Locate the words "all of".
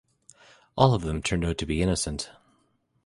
0.75-1.03